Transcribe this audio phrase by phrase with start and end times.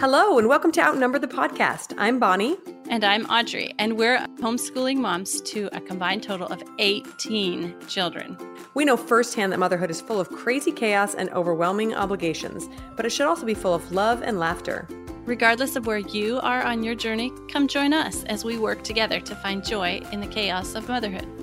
[0.00, 1.94] Hello, and welcome to Outnumber the Podcast.
[1.98, 2.56] I'm Bonnie.
[2.88, 8.38] And I'm Audrey, and we're homeschooling moms to a combined total of 18 children.
[8.72, 12.66] We know firsthand that motherhood is full of crazy chaos and overwhelming obligations,
[12.96, 14.88] but it should also be full of love and laughter.
[15.26, 19.20] Regardless of where you are on your journey, come join us as we work together
[19.20, 21.39] to find joy in the chaos of motherhood.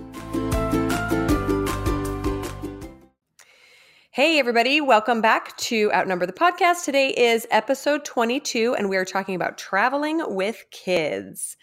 [4.17, 6.85] Hey, everybody, welcome back to Outnumber the Podcast.
[6.85, 11.55] Today is episode 22, and we are talking about traveling with kids.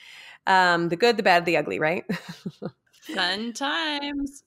[0.46, 2.04] Um, the good, the bad, the ugly, right?
[3.12, 4.44] Fun times.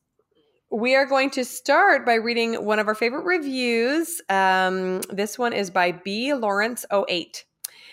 [0.71, 4.21] We are going to start by reading one of our favorite reviews.
[4.29, 6.29] Um, this one is by B.
[6.29, 7.43] Lawrence08.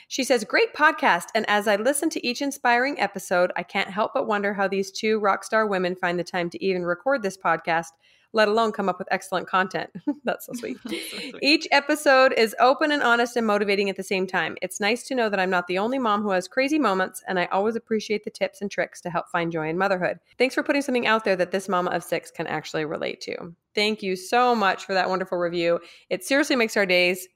[0.06, 1.30] She says, Great podcast.
[1.34, 4.92] And as I listen to each inspiring episode, I can't help but wonder how these
[4.92, 7.88] two rock star women find the time to even record this podcast
[8.34, 9.90] let alone come up with excellent content.
[10.24, 10.76] That's so sweet.
[10.82, 11.36] so sweet.
[11.40, 14.56] Each episode is open and honest and motivating at the same time.
[14.60, 17.38] It's nice to know that I'm not the only mom who has crazy moments, and
[17.38, 20.18] I always appreciate the tips and tricks to help find joy in motherhood.
[20.36, 23.54] Thanks for putting something out there that this mama of six can actually relate to.
[23.74, 25.80] Thank you so much for that wonderful review.
[26.10, 27.28] It seriously makes our days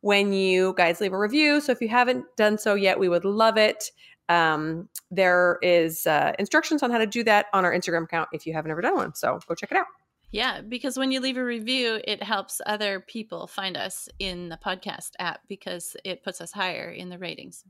[0.00, 1.60] when you guys leave a review.
[1.60, 3.90] So if you haven't done so yet, we would love it.
[4.28, 8.46] Um, there is uh, instructions on how to do that on our Instagram account if
[8.46, 9.14] you haven't ever done one.
[9.14, 9.86] So go check it out.
[10.34, 14.56] Yeah, because when you leave a review, it helps other people find us in the
[14.56, 17.62] podcast app because it puts us higher in the ratings.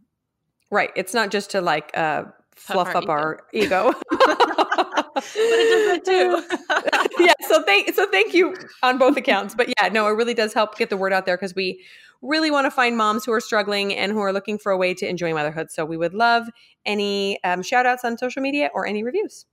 [0.71, 0.91] Right.
[0.97, 2.25] It's not just to like uh,
[2.57, 3.93] fluff up our ego.
[4.11, 7.23] but it does that too.
[7.27, 7.35] yeah.
[7.47, 9.55] So thank so thank you on both accounts.
[9.55, 11.85] But yeah, no, it really does help get the word out there because we
[12.23, 14.95] really want to find moms who are struggling and who are looking for a way
[14.95, 15.71] to enjoy motherhood.
[15.71, 16.47] So we would love
[16.87, 19.45] any um, shout outs on social media or any reviews.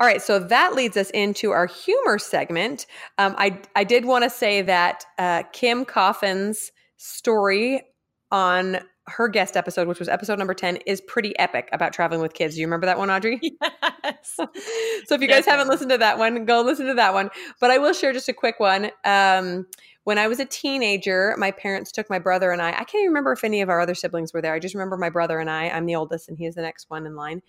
[0.00, 2.86] All right, so that leads us into our humor segment.
[3.18, 7.82] Um, I I did want to say that uh, Kim Coffin's story
[8.30, 12.34] on her guest episode, which was episode number 10, is pretty epic about traveling with
[12.34, 12.54] kids.
[12.54, 13.40] Do you remember that one, Audrey?
[14.04, 14.34] Yes.
[15.06, 17.30] so if you guys haven't listened to that one, go listen to that one.
[17.60, 18.90] But I will share just a quick one.
[19.04, 19.66] Um,
[20.04, 22.70] when I was a teenager, my parents took my brother and I.
[22.70, 24.54] I can't even remember if any of our other siblings were there.
[24.54, 25.68] I just remember my brother and I.
[25.68, 27.42] I'm the oldest, and he's the next one in line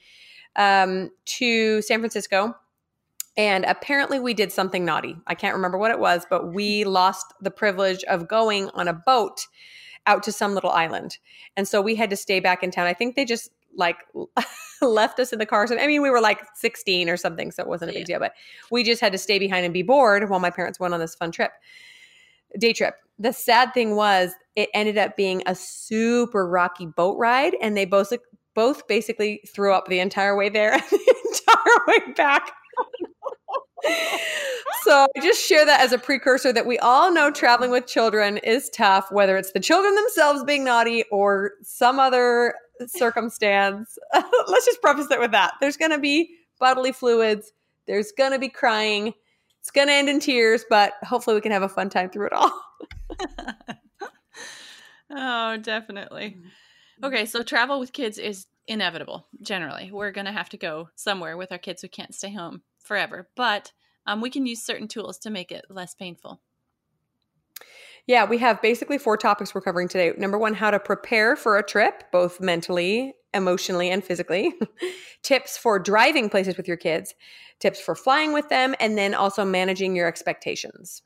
[0.59, 2.55] um, to San Francisco.
[3.37, 5.15] And apparently, we did something naughty.
[5.25, 8.93] I can't remember what it was, but we lost the privilege of going on a
[8.93, 9.47] boat
[10.05, 11.17] out to some little island.
[11.55, 12.87] And so we had to stay back in town.
[12.87, 13.97] I think they just like
[14.81, 15.67] left us in the car.
[15.67, 18.17] So, I mean, we were like 16 or something, so it wasn't a big yeah.
[18.17, 18.33] deal, but
[18.71, 21.15] we just had to stay behind and be bored while my parents went on this
[21.15, 21.51] fun trip,
[22.57, 22.95] day trip.
[23.19, 27.85] The sad thing was, it ended up being a super rocky boat ride, and they
[27.85, 28.11] both
[28.59, 32.51] both basically threw up the entire way there and the entire way back.
[34.81, 38.35] so I just share that as a precursor that we all know traveling with children
[38.39, 42.53] is tough, whether it's the children themselves being naughty or some other
[42.85, 43.97] circumstance.
[44.13, 45.53] Let's just preface it with that.
[45.61, 47.53] There's going to be bodily fluids,
[47.87, 49.13] there's going to be crying.
[49.61, 52.27] It's going to end in tears, but hopefully we can have a fun time through
[52.27, 52.51] it all.
[55.11, 56.39] oh, definitely.
[56.39, 56.49] Mm.
[57.03, 59.89] Okay, so travel with kids is inevitable generally.
[59.91, 63.29] We're going to have to go somewhere with our kids We can't stay home forever,
[63.35, 63.71] but
[64.05, 66.41] um, we can use certain tools to make it less painful.
[68.07, 70.13] Yeah, we have basically four topics we're covering today.
[70.17, 74.53] Number one, how to prepare for a trip, both mentally, emotionally, and physically.
[75.21, 77.13] tips for driving places with your kids,
[77.59, 81.03] tips for flying with them, and then also managing your expectations.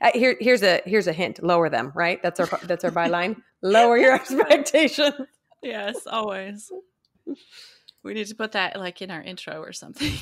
[0.00, 1.92] Uh, here, here's a here's a hint: lower them.
[1.94, 2.20] Right?
[2.22, 3.36] That's our that's our byline.
[3.64, 5.14] Lower your expectations.
[5.62, 6.70] Yes, always.
[8.04, 10.12] We need to put that like in our intro or something.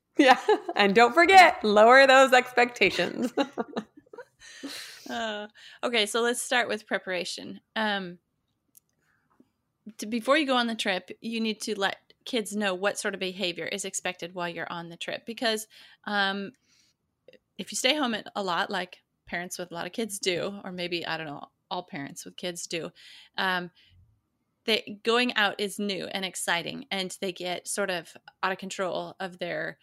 [0.18, 0.38] yeah,
[0.74, 3.32] and don't forget, lower those expectations.
[5.10, 5.46] uh,
[5.84, 7.60] okay, so let's start with preparation.
[7.76, 8.18] Um,
[9.98, 13.14] to, before you go on the trip, you need to let kids know what sort
[13.14, 15.66] of behavior is expected while you're on the trip because
[16.04, 16.52] um,
[17.58, 20.72] if you stay home a lot, like parents with a lot of kids do, or
[20.72, 22.90] maybe I don't know, all parents with kids do,
[23.38, 23.70] um,
[24.66, 29.16] they going out is new and exciting, and they get sort of out of control
[29.18, 29.78] of their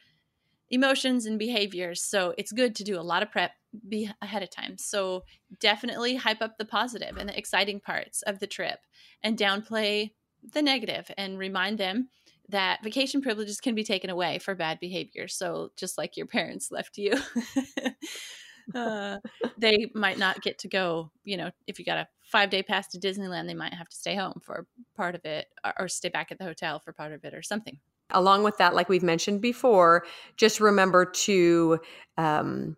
[0.70, 2.02] emotions and behaviors.
[2.02, 3.52] So it's good to do a lot of prep
[3.88, 4.78] be ahead of time.
[4.78, 5.26] So
[5.60, 8.80] definitely hype up the positive and the exciting parts of the trip,
[9.24, 10.12] and downplay
[10.54, 12.10] the negative, and remind them
[12.48, 15.28] that vacation privileges can be taken away for bad behavior.
[15.28, 17.14] So just like your parents left you,
[18.76, 19.18] uh,
[19.58, 21.12] they might not get to go.
[21.24, 23.96] You know, if you got a five day pass to Disneyland, they might have to
[23.96, 27.14] stay home for part of it, or, or stay back at the hotel for part
[27.14, 27.80] of it, or something.
[28.12, 30.06] Along with that, like we've mentioned before,
[30.36, 31.80] just remember to
[32.18, 32.76] um,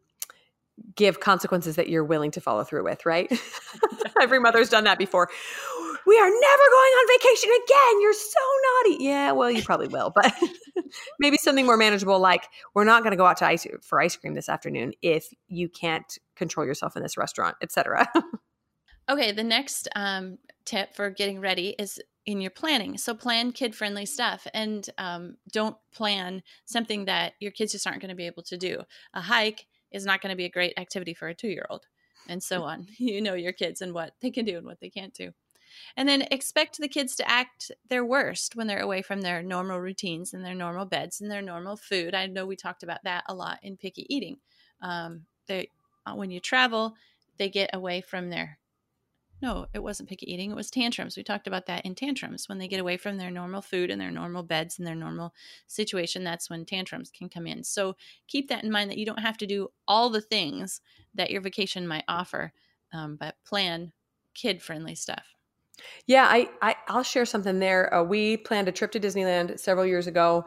[0.96, 3.32] give consequences that you're willing to follow through with, right?
[4.22, 5.30] Every mother's done that before.
[6.06, 8.02] We are never going on vacation again.
[8.02, 9.04] You're so naughty.
[9.04, 10.34] Yeah, well, you probably will, but
[11.20, 14.16] maybe something more manageable like we're not going to go out to ice for ice
[14.16, 18.08] cream this afternoon if you can't control yourself in this restaurant, etc.
[19.10, 22.98] okay, the next um, tip for getting ready is in your planning.
[22.98, 28.02] So plan kid friendly stuff and um, don't plan something that your kids just aren't
[28.02, 28.82] going to be able to do.
[29.14, 31.86] A hike is not going to be a great activity for a two year old,
[32.28, 32.88] and so on.
[32.98, 35.32] You know your kids and what they can do and what they can't do.
[35.96, 39.80] And then expect the kids to act their worst when they're away from their normal
[39.80, 42.14] routines and their normal beds and their normal food.
[42.14, 44.38] I know we talked about that a lot in picky eating.
[44.82, 45.70] Um, they,
[46.06, 46.96] uh, when you travel,
[47.38, 48.60] they get away from their
[49.42, 50.52] no, it wasn't picky eating.
[50.52, 51.18] It was tantrums.
[51.18, 52.48] We talked about that in tantrums.
[52.48, 55.34] When they get away from their normal food and their normal beds and their normal
[55.66, 57.64] situation, that's when tantrums can come in.
[57.64, 57.96] So
[58.28, 60.82] keep that in mind that you don't have to do all the things
[61.16, 62.54] that your vacation might offer,
[62.94, 63.94] um, but plan
[64.36, 65.34] kid friendly stuff.
[66.06, 67.94] Yeah, I, I will share something there.
[67.94, 70.46] Uh, we planned a trip to Disneyland several years ago,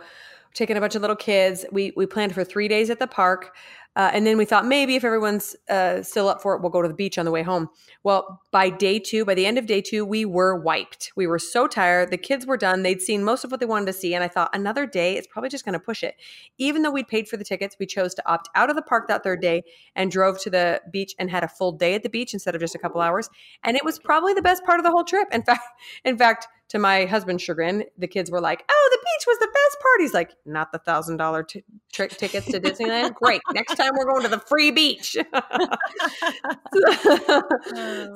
[0.52, 1.64] taking a bunch of little kids.
[1.72, 3.54] We we planned for three days at the park.
[3.96, 6.82] Uh, and then we thought maybe if everyone's uh, still up for it, we'll go
[6.82, 7.68] to the beach on the way home.
[8.02, 11.12] Well, by day two, by the end of day two, we were wiped.
[11.16, 12.10] We were so tired.
[12.10, 12.82] The kids were done.
[12.82, 14.14] They'd seen most of what they wanted to see.
[14.14, 16.16] And I thought another day, it's probably just going to push it.
[16.58, 19.08] Even though we'd paid for the tickets, we chose to opt out of the park
[19.08, 19.62] that third day
[19.94, 22.60] and drove to the beach and had a full day at the beach instead of
[22.60, 23.30] just a couple hours.
[23.62, 25.28] And it was probably the best part of the whole trip.
[25.32, 25.62] In fact,
[26.04, 29.46] in fact, to my husband's chagrin, the kids were like, "Oh, the beach was the
[29.46, 31.46] best part." He's like, "Not the thousand dollar
[31.92, 33.14] trick tickets to Disneyland.
[33.14, 33.40] Great.
[33.52, 35.16] Next time we're going to the free beach."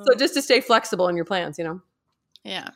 [0.06, 1.80] so just to stay flexible in your plans, you know.
[2.44, 2.70] Yeah.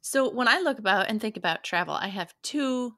[0.00, 2.94] So when I look about and think about travel, I have two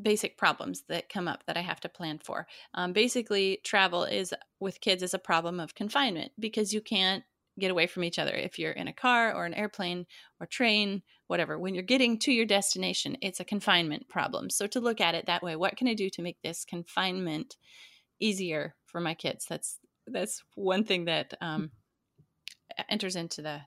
[0.00, 2.46] basic problems that come up that I have to plan for.
[2.74, 7.24] Um, basically, travel is with kids is a problem of confinement because you can't
[7.58, 8.32] get away from each other.
[8.32, 10.06] If you're in a car or an airplane
[10.40, 14.50] or train, whatever, when you're getting to your destination, it's a confinement problem.
[14.50, 17.56] So to look at it that way, what can I do to make this confinement
[18.18, 19.46] easier for my kids?
[19.48, 21.70] That's that's one thing that um,
[22.88, 23.60] enters into the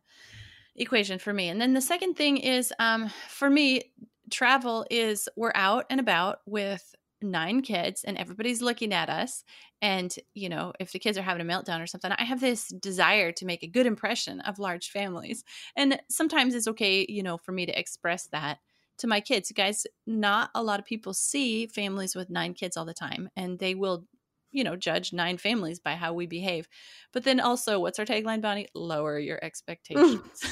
[0.75, 1.49] equation for me.
[1.49, 3.93] And then the second thing is um, for me,
[4.31, 9.43] travel is we're out and about with nine kids and everybody's looking at us
[9.81, 12.67] and you know if the kids are having a meltdown or something i have this
[12.69, 15.43] desire to make a good impression of large families
[15.75, 18.59] and sometimes it's okay you know for me to express that
[19.01, 19.51] to my kids.
[19.51, 23.59] Guys not a lot of people see families with nine kids all the time and
[23.59, 24.05] they will
[24.51, 26.67] you know judge nine families by how we behave
[27.13, 28.67] but then also what's our tagline bonnie?
[28.73, 30.43] Lower your expectations.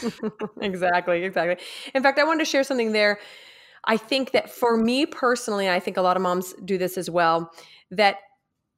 [0.62, 1.63] Exactly exactly.
[1.94, 3.19] In fact i wanted to share something there
[3.86, 6.98] I think that for me personally, and I think a lot of moms do this
[6.98, 7.52] as well,
[7.92, 8.18] that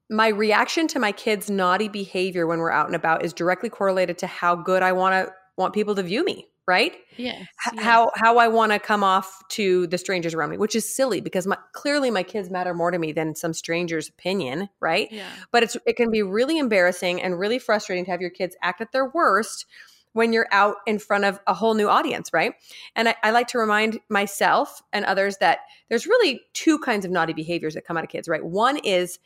[0.10, 4.18] my reaction to my kids' naughty behavior when we're out and about is directly correlated
[4.20, 6.94] to how good I want to want people to view me, right?
[7.18, 7.42] Yes.
[7.42, 7.84] H- yes.
[7.84, 11.22] How how I want to come off to the strangers around me, which is silly
[11.22, 15.10] because my, clearly my kids matter more to me than some stranger's opinion, right?
[15.12, 15.30] Yeah.
[15.52, 18.82] But it's it can be really embarrassing and really frustrating to have your kids act
[18.82, 19.66] at their worst
[20.14, 22.54] when you're out in front of a whole new audience, right?
[22.96, 25.60] And I, I, like to remind myself and others that
[25.90, 28.44] there's really two kinds of naughty behaviors that come out of kids, right?
[28.44, 29.20] One is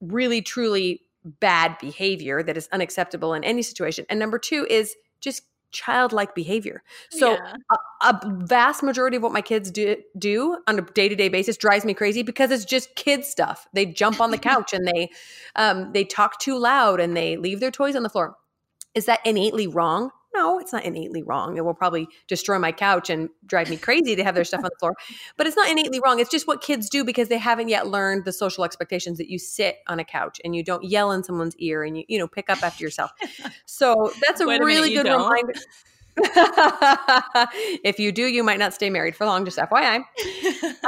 [0.00, 4.06] really, truly bad behavior that is unacceptable in any situation.
[4.08, 5.42] And number two is just
[5.74, 6.82] childlike behavior.
[7.10, 7.54] So yeah.
[8.02, 11.84] a, a, vast majority of what my kids do, do on a day-to-day basis drives
[11.84, 13.66] me crazy because it's just kid stuff.
[13.72, 15.10] They jump on the couch and they
[15.56, 18.36] um, they talk too loud and they leave their toys on the floor
[18.94, 20.10] is that innately wrong?
[20.34, 21.56] No, it's not innately wrong.
[21.56, 24.64] It will probably destroy my couch and drive me crazy to have their stuff on
[24.64, 24.94] the floor.
[25.36, 26.18] But it's not innately wrong.
[26.18, 29.38] It's just what kids do because they haven't yet learned the social expectations that you
[29.38, 32.26] sit on a couch and you don't yell in someone's ear and you you know
[32.26, 33.12] pick up after yourself.
[33.66, 35.22] So that's a really good don't.
[35.22, 35.52] reminder.
[37.84, 40.04] if you do, you might not stay married for long, just FYI.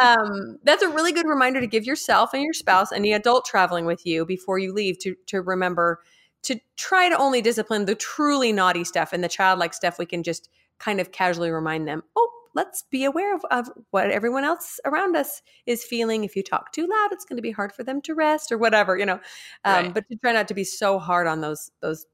[0.00, 3.86] Um, that's a really good reminder to give yourself and your spouse, any adult traveling
[3.86, 6.00] with you before you leave, to to remember
[6.47, 10.23] to try to only discipline the truly naughty stuff and the childlike stuff we can
[10.23, 10.49] just
[10.79, 15.15] kind of casually remind them oh let's be aware of, of what everyone else around
[15.15, 16.25] us is feeling.
[16.25, 18.59] If you talk too loud it's going to be hard for them to rest or
[18.59, 19.21] whatever you know?
[19.65, 19.95] Um, right.
[19.95, 22.07] but to try not to be so hard on those those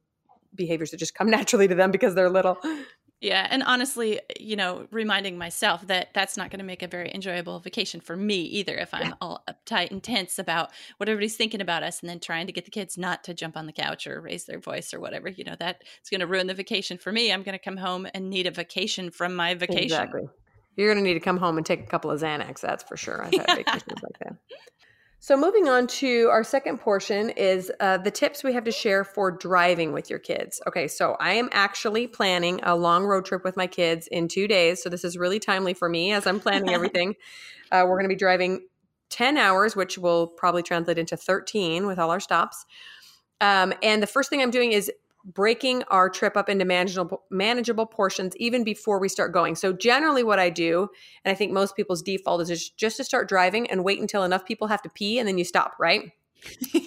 [0.55, 2.59] behaviors that just come naturally to them because they're little
[3.23, 7.09] yeah, and honestly, you know, reminding myself that that's not going to make a very
[7.15, 9.15] enjoyable vacation for me either if I'm yeah.
[9.21, 12.65] all uptight and tense about what everybody's thinking about us and then trying to get
[12.65, 15.45] the kids not to jump on the couch or raise their voice or whatever, you
[15.45, 17.33] know, that it's going to ruin the vacation for me.
[17.33, 19.85] I'm going to come home and need a vacation from my vacation.
[19.85, 20.23] Exactly.
[20.75, 22.97] You're going to need to come home and take a couple of Xanax, that's for
[22.97, 23.25] sure.
[23.25, 24.37] I've had vacations like that.
[25.23, 29.05] So, moving on to our second portion is uh, the tips we have to share
[29.05, 30.61] for driving with your kids.
[30.67, 34.49] Okay, so I am actually planning a long road trip with my kids in two
[34.49, 34.83] days.
[34.83, 37.15] So, this is really timely for me as I'm planning everything.
[37.71, 38.67] uh, we're going to be driving
[39.11, 42.67] 10 hours, which will probably translate into 13 with all our stops.
[43.41, 44.91] Um, and the first thing I'm doing is
[45.25, 49.55] breaking our trip up into manageable manageable portions even before we start going.
[49.55, 50.89] So generally what I do
[51.25, 54.25] and I think most people's default is just, just to start driving and wait until
[54.25, 56.13] enough people have to pee and then you stop, right?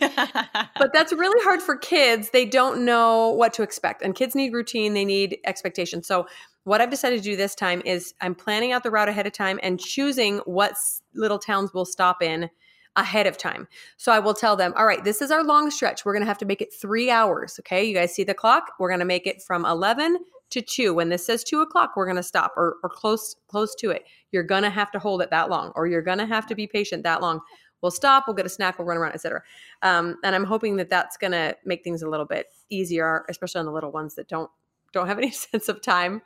[0.77, 2.31] but that's really hard for kids.
[2.31, 4.01] They don't know what to expect.
[4.01, 6.03] And kids need routine, they need expectation.
[6.03, 6.27] So
[6.65, 9.33] what I've decided to do this time is I'm planning out the route ahead of
[9.33, 10.75] time and choosing what
[11.13, 12.49] little towns we'll stop in
[12.95, 13.67] ahead of time.
[13.97, 16.05] So I will tell them, all right, this is our long stretch.
[16.05, 17.59] We're going to have to make it three hours.
[17.59, 17.83] Okay.
[17.83, 18.73] You guys see the clock?
[18.79, 20.17] We're going to make it from 11
[20.51, 20.93] to 2.
[20.93, 24.03] When this says 2 o'clock, we're going to stop or, or close, close to it.
[24.31, 26.55] You're going to have to hold it that long or you're going to have to
[26.55, 27.41] be patient that long.
[27.81, 29.43] We'll stop, we'll get a snack, we'll run around, etc.
[29.83, 33.59] Um, and I'm hoping that that's going to make things a little bit easier, especially
[33.59, 34.49] on the little ones that don't
[34.91, 36.21] don't have any sense of time.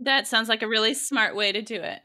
[0.00, 2.00] That sounds like a really smart way to do it.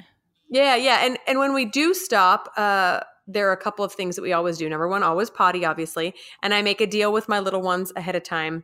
[0.50, 4.16] Yeah, yeah, and and when we do stop, uh, there are a couple of things
[4.16, 4.68] that we always do.
[4.68, 6.16] Number one, always potty, obviously.
[6.42, 8.64] And I make a deal with my little ones ahead of time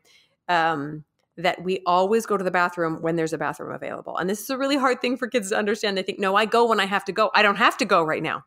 [0.50, 1.04] um,
[1.38, 4.18] that we always go to the bathroom when there's a bathroom available.
[4.18, 5.98] And this is a really hard thing for kids to understand.
[5.98, 7.30] They think, no, I go when I have to go.
[7.36, 8.44] I don't have to go right now.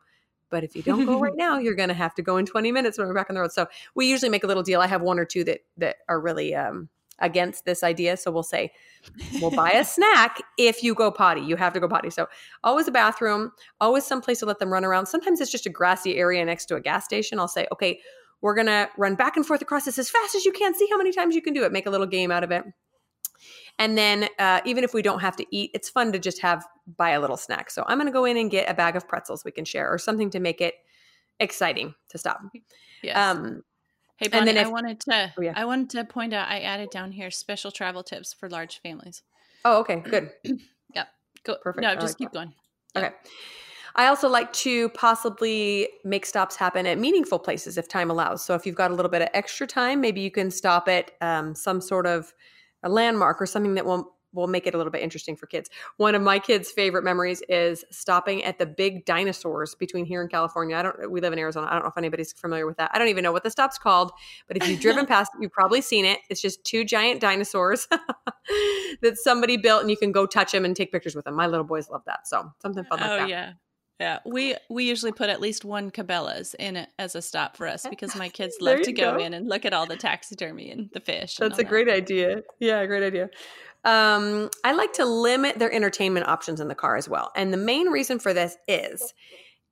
[0.49, 2.71] But if you don't go right now, you're going to have to go in 20
[2.71, 3.53] minutes when we're back on the road.
[3.53, 4.81] So we usually make a little deal.
[4.81, 6.89] I have one or two that that are really um,
[7.21, 8.17] against this idea.
[8.17, 8.71] So we'll say,
[9.41, 11.41] we'll buy a snack if you go potty.
[11.41, 12.09] You have to go potty.
[12.09, 12.27] So
[12.63, 15.07] always a bathroom, always some place to let them run around.
[15.07, 17.39] Sometimes it's just a grassy area next to a gas station.
[17.39, 17.99] I'll say, okay,
[18.41, 20.73] we're going to run back and forth across this as fast as you can.
[20.73, 21.71] See how many times you can do it.
[21.71, 22.63] Make a little game out of it.
[23.77, 26.65] And then, uh, even if we don't have to eat, it's fun to just have
[26.97, 27.71] buy a little snack.
[27.71, 29.91] So I'm going to go in and get a bag of pretzels we can share,
[29.91, 30.75] or something to make it
[31.39, 32.41] exciting to stop.
[33.01, 33.15] Yes.
[33.15, 33.63] Um,
[34.19, 35.53] Hey, Bonnie, if, I wanted to oh, yeah.
[35.55, 39.23] I wanted to point out I added down here special travel tips for large families.
[39.63, 40.31] Oh, okay, good.
[40.93, 41.07] yep.
[41.45, 41.83] Go perfect.
[41.83, 42.33] No, I just like keep that.
[42.33, 42.53] going.
[42.95, 43.05] Yep.
[43.05, 43.15] Okay.
[43.95, 48.43] I also like to possibly make stops happen at meaningful places if time allows.
[48.43, 51.11] So if you've got a little bit of extra time, maybe you can stop at
[51.21, 52.33] um, some sort of
[52.83, 55.69] a landmark or something that will will make it a little bit interesting for kids.
[55.97, 60.29] One of my kids' favorite memories is stopping at the big dinosaurs between here and
[60.29, 60.75] California.
[60.75, 61.67] I don't we live in Arizona.
[61.69, 62.91] I don't know if anybody's familiar with that.
[62.93, 64.11] I don't even know what the stop's called,
[64.47, 66.19] but if you've driven past you've probably seen it.
[66.29, 67.87] It's just two giant dinosaurs
[69.01, 71.35] that somebody built and you can go touch them and take pictures with them.
[71.35, 72.27] My little boys love that.
[72.27, 73.23] So, something fun like oh, that.
[73.23, 73.53] Oh yeah.
[73.99, 77.67] Yeah, we we usually put at least one Cabela's in it as a stop for
[77.67, 80.71] us because my kids love to go, go, in and look at all the taxidermy
[80.71, 81.35] and the fish.
[81.35, 81.67] That's a that.
[81.67, 82.43] great idea.
[82.59, 83.29] Yeah, great idea.
[83.85, 87.31] Um, I like to limit their entertainment options in the car as well.
[87.35, 89.13] And the main reason for this is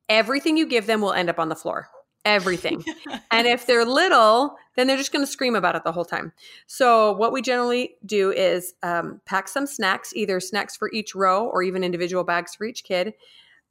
[0.07, 1.89] everything you give them will end up on the floor.
[2.23, 2.83] Everything.
[3.31, 6.33] and if they're little, then they're just going to scream about it the whole time.
[6.65, 11.45] So, what we generally do is um, pack some snacks, either snacks for each row
[11.47, 13.13] or even individual bags for each kid.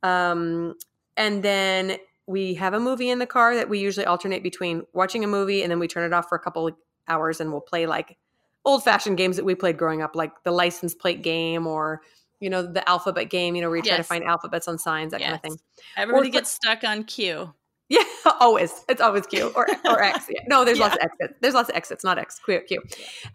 [0.02, 0.74] Um,
[1.16, 5.24] and then we have a movie in the car that we usually alternate between watching
[5.24, 6.70] a movie and then we turn it off for a couple
[7.08, 8.16] hours and we'll play like
[8.66, 12.02] old fashioned games that we played growing up, like the license plate game or
[12.40, 13.54] you know the alphabet game.
[13.54, 13.94] You know where you yes.
[13.94, 15.28] try to find alphabets on signs, that yes.
[15.28, 15.58] kind of thing.
[15.96, 17.54] Everybody or, gets stuck on Q.
[17.88, 18.02] Yeah,
[18.40, 18.72] always.
[18.88, 20.26] It's always Q or or X.
[20.28, 20.40] Yeah.
[20.48, 20.86] No, there's yeah.
[20.86, 21.38] lots of exits.
[21.40, 22.40] There's lots of exits, not X.
[22.44, 22.60] Q.
[22.62, 22.82] Q.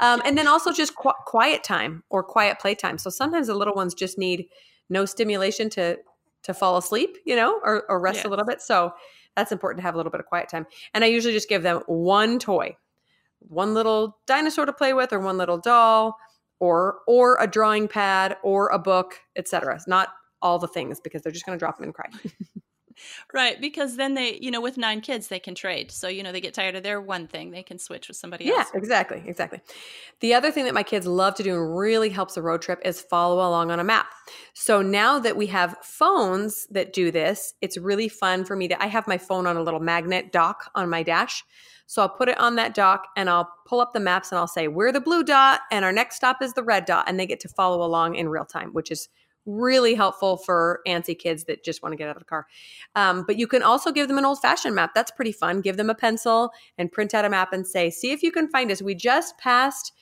[0.01, 2.97] Um, and then also just qu- quiet time or quiet play time.
[2.97, 4.47] So sometimes the little ones just need
[4.89, 5.99] no stimulation to
[6.43, 8.25] to fall asleep, you know, or, or rest yes.
[8.25, 8.61] a little bit.
[8.61, 8.91] So
[9.37, 10.65] that's important to have a little bit of quiet time.
[10.93, 12.75] And I usually just give them one toy
[13.47, 16.17] one little dinosaur to play with or one little doll
[16.59, 20.09] or or a drawing pad or a book etc not
[20.41, 22.09] all the things because they're just going to drop them and cry.
[23.33, 25.91] Right because then they you know with nine kids they can trade.
[25.91, 28.45] So you know they get tired of their one thing they can switch with somebody
[28.45, 28.67] yeah, else.
[28.73, 29.61] yeah exactly exactly.
[30.19, 32.79] The other thing that my kids love to do and really helps a road trip
[32.85, 34.07] is follow along on a map.
[34.53, 38.81] So now that we have phones that do this it's really fun for me to
[38.81, 41.43] i have my phone on a little magnet dock on my dash
[41.85, 44.47] so I'll put it on that dock and I'll pull up the maps and I'll
[44.47, 47.05] say, we're the blue dot and our next stop is the red dot.
[47.07, 49.09] And they get to follow along in real time, which is
[49.45, 52.45] really helpful for antsy kids that just want to get out of the car.
[52.95, 54.91] Um, but you can also give them an old fashioned map.
[54.93, 55.61] That's pretty fun.
[55.61, 58.47] Give them a pencil and print out a map and say, see if you can
[58.47, 58.81] find us.
[58.81, 59.93] We just passed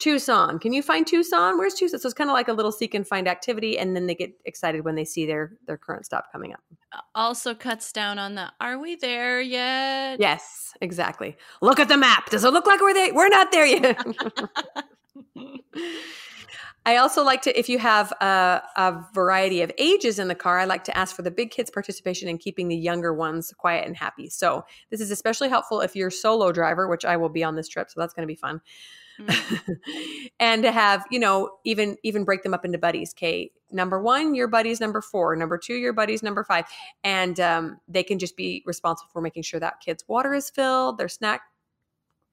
[0.00, 0.58] Tucson.
[0.58, 1.58] Can you find Tucson?
[1.58, 2.00] Where's Tucson?
[2.00, 4.32] So it's kind of like a little seek and find activity, and then they get
[4.46, 6.60] excited when they see their their current stop coming up.
[7.14, 11.36] Also cuts down on the "Are we there yet?" Yes, exactly.
[11.60, 12.30] Look at the map.
[12.30, 13.14] Does it look like we're there?
[13.14, 14.04] We're not there yet.
[16.86, 20.58] I also like to, if you have a, a, variety of ages in the car,
[20.58, 23.86] I like to ask for the big kids' participation in keeping the younger ones quiet
[23.86, 24.30] and happy.
[24.30, 27.68] So this is especially helpful if you're solo driver, which I will be on this
[27.68, 28.62] trip, so that's going to be fun.
[29.26, 29.72] Mm-hmm.
[30.40, 33.14] and to have, you know, even even break them up into buddies.
[33.16, 35.36] Okay, number one, your buddy's number four.
[35.36, 36.66] Number two, your buddy's number five,
[37.04, 40.98] and um, they can just be responsible for making sure that kid's water is filled,
[40.98, 41.42] their snack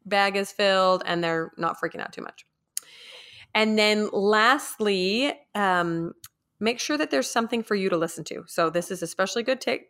[0.06, 2.46] bag is filled, and they're not freaking out too much.
[3.54, 6.14] And then lastly, um,
[6.60, 8.44] make sure that there's something for you to listen to.
[8.48, 9.82] So this is especially good tip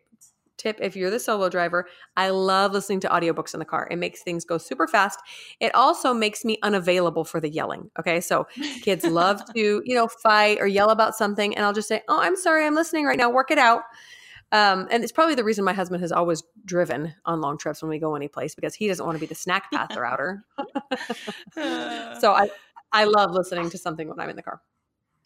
[0.58, 1.86] tip if you're the solo driver.
[2.16, 3.88] I love listening to audiobooks in the car.
[3.90, 5.20] It makes things go super fast.
[5.60, 7.90] It also makes me unavailable for the yelling.
[7.98, 8.20] Okay.
[8.20, 8.46] So
[8.82, 11.56] kids love to, you know, fight or yell about something.
[11.56, 13.30] And I'll just say, Oh, I'm sorry, I'm listening right now.
[13.30, 13.82] Work it out.
[14.50, 17.90] Um, and it's probably the reason my husband has always driven on long trips when
[17.90, 20.44] we go any place because he doesn't want to be the snack path router.
[21.54, 22.48] so I,
[22.92, 24.62] I love listening to something when I'm in the car.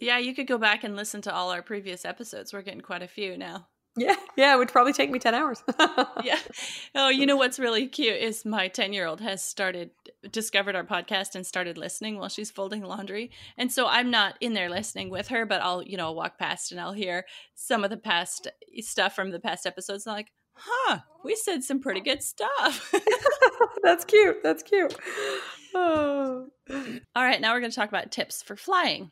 [0.01, 2.53] Yeah, you could go back and listen to all our previous episodes.
[2.53, 3.69] We're getting quite a few now.
[3.97, 5.63] Yeah, yeah, it would probably take me 10 hours.
[6.25, 6.39] yeah.
[6.95, 9.91] Oh, you know what's really cute is my 10 year old has started,
[10.31, 13.31] discovered our podcast and started listening while she's folding laundry.
[13.59, 16.73] And so I'm not in there listening with her, but I'll, you know, walk past
[16.73, 20.07] and I'll hear some of the past eh, stuff from the past episodes.
[20.07, 22.95] And I'm like, huh, we said some pretty good stuff.
[23.83, 24.43] That's cute.
[24.43, 24.97] That's cute.
[25.75, 26.47] Oh.
[26.71, 29.11] All right, now we're going to talk about tips for flying.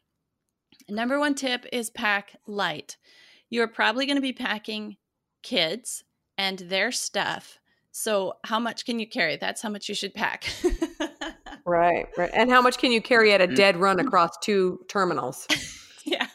[0.88, 2.96] Number one tip is pack light.
[3.50, 4.96] You're probably going to be packing
[5.42, 6.04] kids
[6.38, 7.58] and their stuff.
[7.92, 9.36] So, how much can you carry?
[9.36, 10.44] That's how much you should pack.
[11.66, 12.30] right, right.
[12.32, 14.06] And how much can you carry at a dead run mm-hmm.
[14.06, 15.46] across two terminals?
[16.04, 16.28] yeah.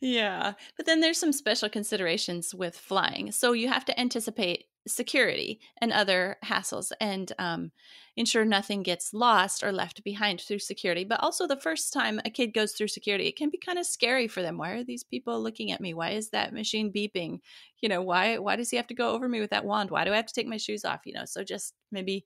[0.00, 0.54] Yeah.
[0.76, 3.32] But then there's some special considerations with flying.
[3.32, 7.70] So you have to anticipate security and other hassles and um,
[8.16, 11.04] ensure nothing gets lost or left behind through security.
[11.04, 13.86] But also, the first time a kid goes through security, it can be kind of
[13.86, 14.58] scary for them.
[14.58, 15.94] Why are these people looking at me?
[15.94, 17.40] Why is that machine beeping?
[17.80, 19.90] You know, why why does he have to go over me with that wand?
[19.90, 21.02] Why do I have to take my shoes off?
[21.04, 22.24] You know, so just maybe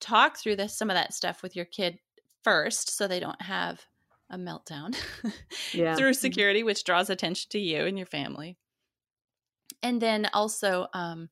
[0.00, 1.98] talk through this some of that stuff with your kid
[2.44, 3.84] first, so they don't have
[4.30, 4.94] a meltdown
[5.72, 5.94] yeah.
[5.94, 6.20] through mm-hmm.
[6.20, 8.56] security, which draws attention to you and your family.
[9.82, 11.28] And then also, um,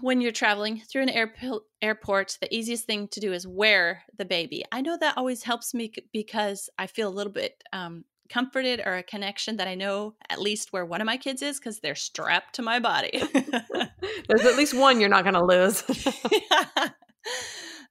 [0.00, 1.36] when you're traveling through an airp-
[1.82, 4.64] airport, the easiest thing to do is wear the baby.
[4.72, 8.96] I know that always helps me because I feel a little bit um, comforted or
[8.96, 11.94] a connection that I know at least where one of my kids is because they're
[11.94, 13.22] strapped to my body.
[13.32, 15.84] There's at least one you're not going to lose.
[16.32, 16.88] yeah.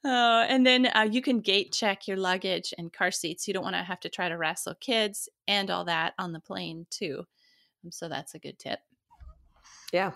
[0.03, 3.47] Uh, and then uh, you can gate check your luggage and car seats.
[3.47, 6.39] You don't want to have to try to wrestle kids and all that on the
[6.39, 7.25] plane, too.
[7.83, 8.79] Um, so that's a good tip.
[9.91, 10.11] Yeah.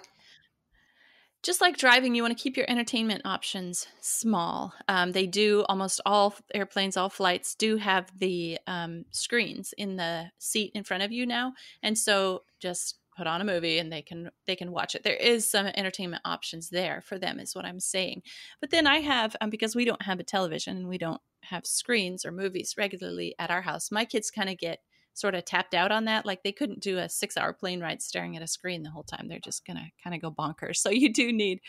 [1.41, 4.73] Just like driving, you want to keep your entertainment options small.
[4.89, 10.32] Um, they do almost all airplanes, all flights do have the um, screens in the
[10.38, 11.54] seat in front of you now.
[11.82, 15.13] And so just put on a movie and they can they can watch it there
[15.17, 18.21] is some entertainment options there for them is what i'm saying
[18.62, 21.65] but then i have um, because we don't have a television and we don't have
[21.65, 24.80] screens or movies regularly at our house my kids kind of get
[25.19, 28.01] sort of tapped out on that like they couldn't do a six hour plane ride
[28.01, 30.89] staring at a screen the whole time they're just gonna kind of go bonkers so
[30.89, 31.60] you do need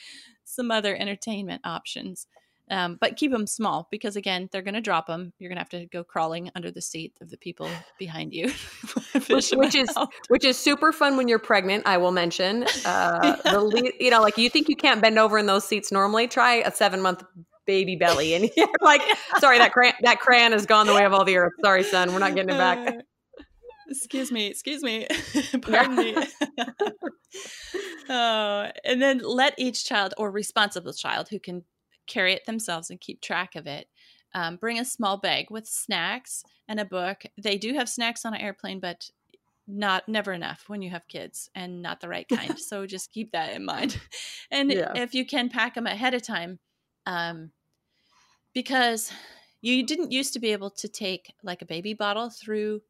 [0.44, 2.26] some other entertainment options
[2.70, 5.32] um, but keep them small because again, they're going to drop them.
[5.38, 8.52] You're going to have to go crawling under the seat of the people behind you,
[9.28, 9.90] which, which is
[10.28, 11.84] which is super fun when you're pregnant.
[11.84, 13.52] I will mention, uh, yeah.
[13.52, 16.28] the you know, like you think you can't bend over in those seats normally.
[16.28, 17.24] Try a seven month
[17.66, 19.02] baby belly, and you're like,
[19.38, 21.52] sorry, that crayon that crayon has gone the way of all the earth.
[21.62, 23.04] Sorry, son, we're not getting it back.
[23.90, 25.06] Excuse me, excuse me,
[25.62, 26.16] pardon me.
[28.08, 31.64] oh, and then let each child or responsible child who can
[32.06, 33.88] carry it themselves and keep track of it.
[34.32, 37.24] Um, bring a small bag with snacks and a book.
[37.36, 39.10] They do have snacks on an airplane, but
[39.66, 42.58] not never enough when you have kids and not the right kind.
[42.60, 44.00] so just keep that in mind.
[44.50, 44.92] And yeah.
[44.94, 46.58] if you can pack them ahead of time,
[47.06, 47.50] um,
[48.54, 49.12] because
[49.60, 52.82] you didn't used to be able to take like a baby bottle through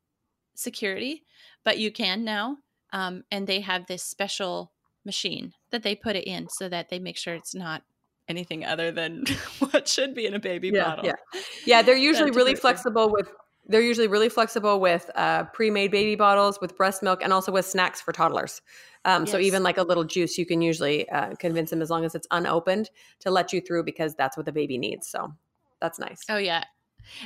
[0.55, 1.25] security,
[1.65, 2.59] but you can now.
[2.93, 4.73] Um, and they have this special
[5.05, 7.83] machine that they put it in so that they make sure it's not
[8.29, 9.25] anything other than
[9.59, 11.07] what should be in a baby yeah, bottle.
[11.07, 13.29] Yeah, yeah, they're usually really flexible with
[13.67, 17.65] they're usually really flexible with uh, pre-made baby bottles, with breast milk, and also with
[17.65, 18.63] snacks for toddlers.
[19.05, 19.31] Um, yes.
[19.31, 22.17] So even like a little juice, you can usually uh, convince them as long as
[22.17, 25.07] it's unopened to let you through because that's what the baby needs.
[25.07, 25.33] So
[25.81, 26.23] that's nice.
[26.29, 26.65] Oh yeah.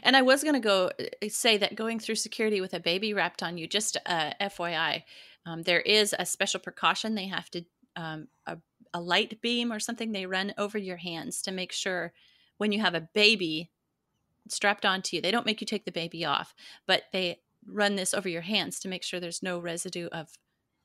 [0.02, 3.14] And I was going to go uh, say that going through security with a baby
[3.14, 5.02] wrapped on you, just uh, FYI,
[5.46, 7.64] um, there is a special precaution they have to
[7.96, 8.58] um, a
[8.94, 12.12] a light beam or something they run over your hands to make sure
[12.58, 13.70] when you have a baby
[14.48, 15.22] strapped onto you.
[15.22, 16.54] They don't make you take the baby off,
[16.86, 20.28] but they run this over your hands to make sure there's no residue of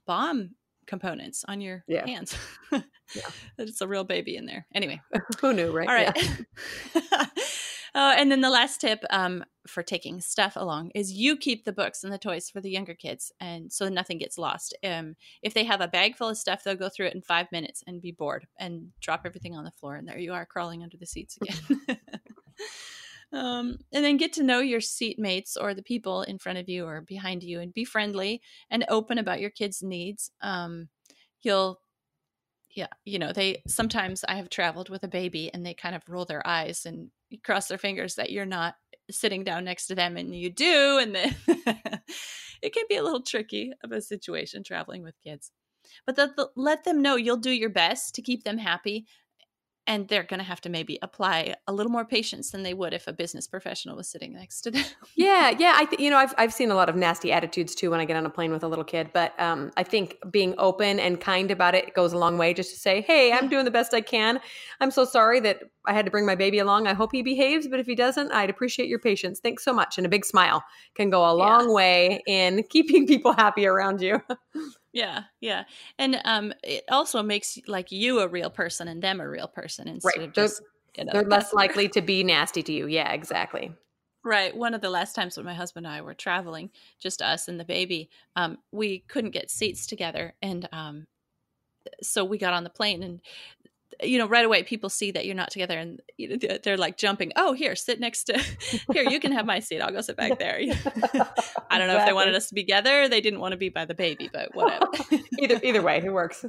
[0.07, 0.55] bomb
[0.87, 2.05] components on your yeah.
[2.05, 2.35] hands.
[2.71, 2.81] yeah.
[3.57, 4.65] It's a real baby in there.
[4.73, 5.01] Anyway.
[5.41, 5.87] Who knew, right?
[5.87, 6.45] All right.
[6.95, 7.25] Yeah.
[7.95, 11.71] uh, and then the last tip um, for taking stuff along is you keep the
[11.71, 14.75] books and the toys for the younger kids, and so nothing gets lost.
[14.83, 17.51] Um, if they have a bag full of stuff, they'll go through it in five
[17.51, 20.83] minutes and be bored and drop everything on the floor, and there you are crawling
[20.83, 21.99] under the seats again.
[23.31, 26.85] Um, and then get to know your seatmates or the people in front of you
[26.85, 30.31] or behind you and be friendly and open about your kids' needs.
[30.41, 30.89] Um,
[31.41, 31.79] you'll,
[32.71, 36.01] yeah, you know, they sometimes I have traveled with a baby and they kind of
[36.07, 37.11] roll their eyes and
[37.43, 38.75] cross their fingers that you're not
[39.11, 40.99] sitting down next to them and you do.
[41.01, 41.35] And then
[42.61, 45.51] it can be a little tricky of a situation traveling with kids
[46.05, 49.05] but the, the, let them know you'll do your best to keep them happy
[49.89, 52.93] and they're going to have to maybe apply a little more patience than they would
[52.93, 54.85] if a business professional was sitting next to them.
[55.15, 55.73] yeah, yeah.
[55.75, 58.05] I th- you know I've I've seen a lot of nasty attitudes too when I
[58.05, 61.19] get on a plane with a little kid, but um, I think being open and
[61.19, 62.53] kind about it goes a long way.
[62.53, 64.39] Just to say, hey, I'm doing the best I can.
[64.79, 66.85] I'm so sorry that I had to bring my baby along.
[66.85, 69.39] I hope he behaves, but if he doesn't, I'd appreciate your patience.
[69.39, 69.97] Thanks so much.
[69.97, 71.73] And a big smile can go a long yeah.
[71.73, 74.21] way in keeping people happy around you.
[74.91, 75.65] Yeah, yeah,
[75.99, 79.87] and um, it also makes like you a real person and them a real person
[79.87, 80.27] instead right.
[80.27, 80.63] of just
[80.97, 82.87] you know, they're less likely to be nasty to you.
[82.87, 83.71] Yeah, exactly.
[84.23, 84.55] Right.
[84.55, 87.59] One of the last times when my husband and I were traveling, just us and
[87.59, 91.07] the baby, um, we couldn't get seats together, and um,
[92.01, 93.21] so we got on the plane, and
[94.01, 96.97] you know, right away people see that you're not together and you know, they're like
[96.97, 97.31] jumping.
[97.35, 98.39] Oh, here, sit next to
[98.93, 99.03] here.
[99.03, 99.81] You can have my seat.
[99.81, 100.59] I'll go sit back there.
[101.69, 103.07] I don't know if they wanted us to be together.
[103.07, 104.87] They didn't want to be by the baby, but whatever.
[105.39, 106.45] either either way, it works.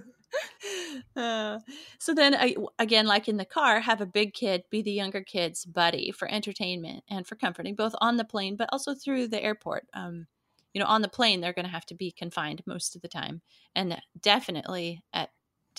[1.17, 1.59] Uh,
[1.99, 5.23] so then I, again, like in the car, have a big kid be the younger
[5.23, 9.43] kid's buddy for entertainment and for comforting, both on the plane but also through the
[9.43, 9.87] airport.
[9.93, 10.29] Um,
[10.73, 13.09] you know, on the plane, they're going to have to be confined most of the
[13.09, 13.43] time,
[13.75, 15.31] and definitely at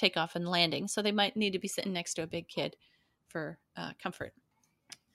[0.02, 0.88] takeoff and landing.
[0.88, 2.76] So they might need to be sitting next to a big kid
[3.28, 4.34] for uh, comfort.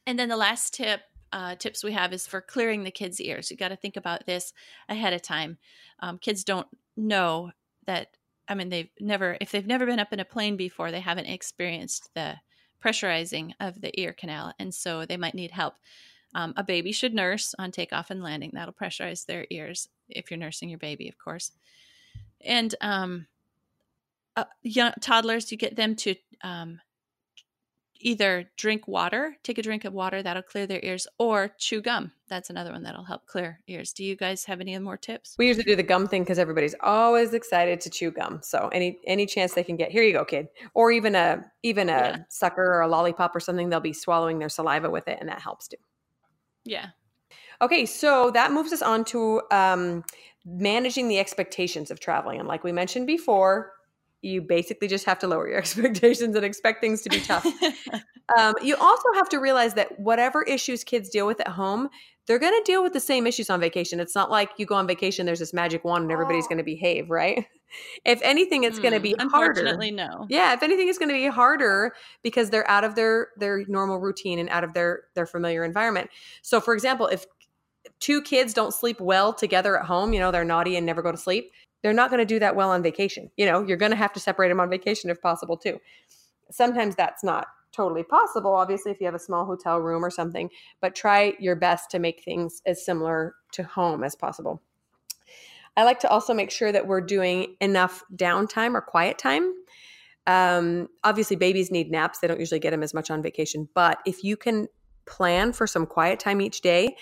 [0.06, 1.00] And then the last tip
[1.32, 3.50] uh, tips we have is for clearing the kids' ears.
[3.50, 4.52] You got to think about this
[4.88, 5.58] ahead of time.
[6.00, 7.50] Um, kids don't know
[7.86, 8.16] that.
[8.48, 11.26] I mean, they've never, if they've never been up in a plane before, they haven't
[11.26, 12.36] experienced the
[12.82, 15.74] pressurizing of the ear canal, and so they might need help.
[16.32, 18.52] Um, a baby should nurse on takeoff and landing.
[18.54, 21.50] That'll pressurize their ears if you're nursing your baby, of course.
[22.40, 23.26] And um,
[24.36, 26.80] uh, young toddlers, you get them to um,
[28.00, 32.12] either drink water, take a drink of water, that'll clear their ears, or chew gum.
[32.28, 33.92] That's another one that'll help clear ears.
[33.92, 35.34] Do you guys have any more tips?
[35.38, 38.40] We usually do the gum thing because everybody's always excited to chew gum.
[38.42, 40.48] So any any chance they can get, here you go, kid.
[40.74, 42.16] Or even a even a yeah.
[42.28, 45.40] sucker or a lollipop or something, they'll be swallowing their saliva with it, and that
[45.40, 45.76] helps too.
[46.64, 46.88] Yeah.
[47.62, 50.04] Okay, so that moves us on to um,
[50.44, 52.38] managing the expectations of traveling.
[52.38, 53.72] And like we mentioned before,
[54.26, 57.46] you basically just have to lower your expectations and expect things to be tough.
[58.38, 61.88] um, you also have to realize that whatever issues kids deal with at home,
[62.26, 64.00] they're going to deal with the same issues on vacation.
[64.00, 66.48] It's not like you go on vacation, there's this magic wand and everybody's oh.
[66.48, 67.46] going to behave, right?
[68.04, 70.18] If anything, it's mm, going to be unfortunately harder.
[70.18, 70.26] no.
[70.30, 73.98] Yeah, if anything, it's going to be harder because they're out of their their normal
[73.98, 76.08] routine and out of their their familiar environment.
[76.42, 77.26] So, for example, if
[77.98, 81.10] two kids don't sleep well together at home, you know, they're naughty and never go
[81.10, 81.50] to sleep,
[81.82, 83.30] they're not going to do that well on vacation.
[83.36, 85.80] You know, you're going to have to separate them on vacation if possible too.
[86.50, 90.48] Sometimes that's not totally possible, obviously, if you have a small hotel room or something,
[90.80, 94.62] but try your best to make things as similar to home as possible.
[95.76, 99.52] I like to also make sure that we're doing enough downtime or quiet time.
[100.26, 102.18] Um, obviously, babies need naps.
[102.18, 103.68] They don't usually get them as much on vacation.
[103.74, 104.68] But if you can
[105.04, 106.96] plan for some quiet time each day,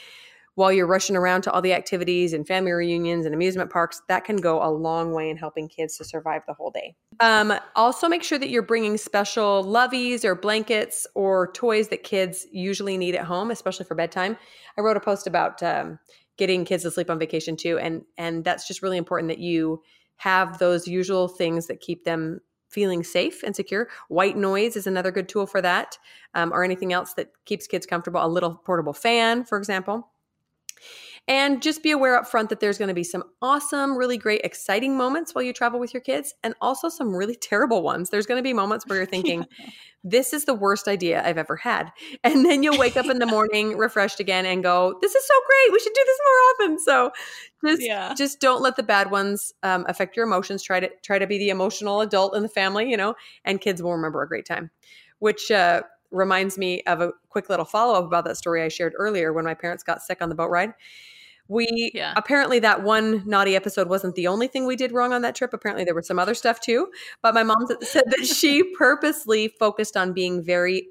[0.57, 4.25] while you're rushing around to all the activities and family reunions and amusement parks, that
[4.25, 6.95] can go a long way in helping kids to survive the whole day.
[7.21, 12.47] Um, also, make sure that you're bringing special loveys or blankets or toys that kids
[12.53, 14.37] usually need at home, especially for bedtime.
[14.79, 15.99] I wrote a post about um,
[16.37, 19.83] getting kids to sleep on vacation too, and and that's just really important that you
[20.17, 23.89] have those usual things that keep them feeling safe and secure.
[24.09, 25.99] White noise is another good tool for that,
[26.35, 28.25] um, or anything else that keeps kids comfortable.
[28.25, 30.11] A little portable fan, for example.
[31.27, 34.43] And just be aware up front that there's going to be some awesome, really great,
[34.45, 38.11] exciting moments while you travel with your kids, and also some really terrible ones.
[38.11, 39.47] There's going to be moments where you're thinking,
[40.05, 41.91] this is the worst idea I've ever had.
[42.23, 45.35] And then you'll wake up in the morning refreshed again and go, this is so
[45.47, 45.73] great.
[45.73, 46.79] We should do this more often.
[46.79, 47.11] So
[47.67, 48.15] just, yeah.
[48.15, 50.63] just don't let the bad ones um, affect your emotions.
[50.63, 53.15] Try to try to be the emotional adult in the family, you know,
[53.47, 54.71] and kids will remember a great time,
[55.21, 55.83] which uh,
[56.15, 59.45] reminds me of a quick little follow up about that story I shared earlier when
[59.45, 60.73] my parents got sick on the boat ride.
[61.49, 62.15] We Yeah.
[62.17, 65.53] apparently that one naughty episode wasn't the only thing we did wrong on that trip.
[65.53, 66.91] Apparently there was some other stuff too.
[67.21, 70.89] But my mom said that she purposely focused on being very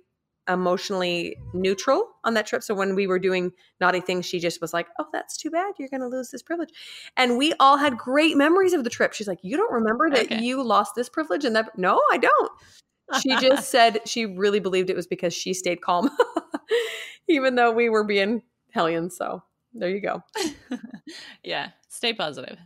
[0.49, 2.61] emotionally neutral on that trip.
[2.63, 5.73] So when we were doing naughty things, she just was like, "Oh, that's too bad.
[5.79, 6.69] You're going to lose this privilege."
[7.15, 9.13] And we all had great memories of the trip.
[9.13, 10.39] She's like, "You don't remember that Okay.
[10.43, 12.51] you lost this privilege?" And that no, I don't.
[13.21, 16.09] She just said she really believed it was because she stayed calm,
[17.27, 19.17] even though we were being hellions.
[19.17, 20.23] So there you go.
[21.43, 22.57] yeah, stay positive.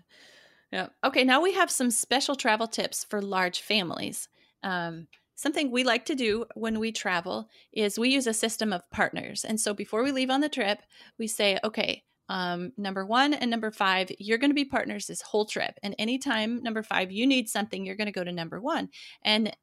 [0.72, 0.88] Yeah.
[1.04, 4.28] Okay, now we have some special travel tips for large families.
[4.64, 8.90] Um, something we like to do when we travel is we use a system of
[8.92, 9.46] partners.
[9.46, 10.80] And so before we leave on the trip,
[11.18, 15.22] we say, okay, um, number one and number five, you're going to be partners this
[15.22, 15.80] whole trip.
[15.82, 18.90] And anytime number five, you need something, you're going to go to number one.
[19.24, 19.56] And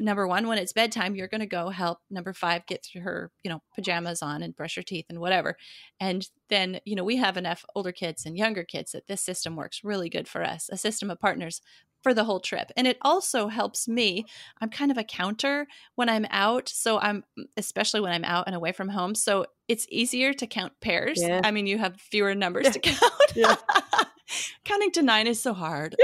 [0.00, 3.30] number one, when it's bedtime, you're going to go help number five get through her,
[3.42, 5.56] you know, pajamas on and brush her teeth and whatever.
[6.00, 9.56] And then, you know, we have enough older kids and younger kids that this system
[9.56, 11.60] works really good for us, a system of partners
[12.02, 12.72] for the whole trip.
[12.76, 14.24] And it also helps me.
[14.60, 16.68] I'm kind of a counter when I'm out.
[16.68, 17.22] So I'm,
[17.56, 19.14] especially when I'm out and away from home.
[19.14, 21.22] So it's easier to count pairs.
[21.22, 21.40] Yeah.
[21.44, 22.70] I mean, you have fewer numbers Yeah.
[22.72, 23.12] to count.
[23.36, 23.54] Yeah.
[24.64, 25.94] Counting to nine is so hard.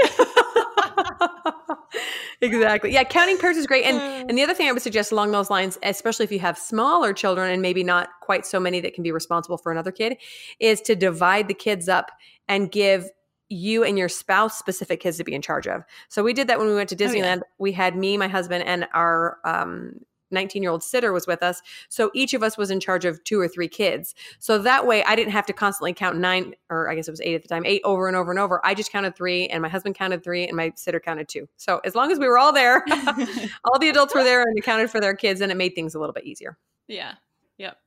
[2.41, 2.91] exactly.
[2.93, 3.85] Yeah, counting pairs is great.
[3.85, 6.57] And and the other thing I would suggest along those lines, especially if you have
[6.57, 10.17] smaller children and maybe not quite so many that can be responsible for another kid,
[10.59, 12.11] is to divide the kids up
[12.47, 13.09] and give
[13.49, 15.83] you and your spouse specific kids to be in charge of.
[16.07, 17.35] So we did that when we went to Oh, yeah.
[17.37, 17.41] Disneyland.
[17.57, 19.99] We had me, my husband, and our um
[20.31, 21.61] 19 year old sitter was with us.
[21.89, 24.15] So each of us was in charge of two or three kids.
[24.39, 27.21] So that way I didn't have to constantly count nine, or I guess it was
[27.21, 28.61] eight at the time, eight over and over and over.
[28.65, 31.47] I just counted three, and my husband counted three, and my sitter counted two.
[31.57, 32.83] So as long as we were all there,
[33.63, 35.99] all the adults were there and accounted for their kids, and it made things a
[35.99, 36.57] little bit easier.
[36.87, 37.13] Yeah.
[37.57, 37.77] Yep.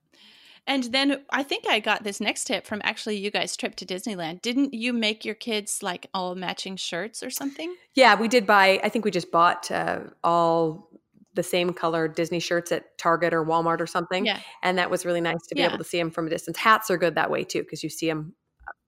[0.66, 3.87] And then I think I got this next tip from actually you guys' trip to
[3.87, 4.42] Disneyland.
[4.42, 7.74] Didn't you make your kids like all matching shirts or something?
[7.94, 10.88] Yeah, we did buy, I think we just bought uh, all
[11.35, 14.27] the same color Disney shirts at Target or Walmart or something.
[14.27, 14.40] Yeah.
[14.62, 15.68] And that was really nice to be Yeah.
[15.68, 16.59] able to see them from a distance.
[16.59, 18.35] Hats are good that way too, because you see them